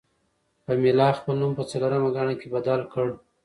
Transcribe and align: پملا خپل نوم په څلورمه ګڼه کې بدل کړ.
پملا 0.65 1.07
خپل 1.19 1.35
نوم 1.41 1.51
په 1.57 1.63
څلورمه 1.71 2.09
ګڼه 2.17 2.33
کې 2.39 2.47
بدل 2.53 2.81
کړ. 2.93 3.07